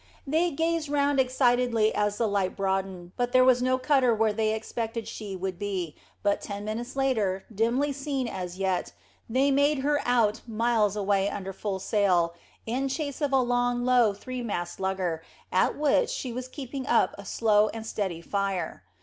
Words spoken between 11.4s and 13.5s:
full sail, in chase of a